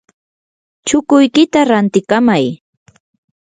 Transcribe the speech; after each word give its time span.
chukuykita 0.87 1.59
rantikamay. 1.69 2.45